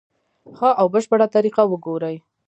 ښه 0.57 0.69
او 0.79 0.87
بشپړه 0.93 1.27
طریقه 1.35 1.63
وګوري. 1.67 2.15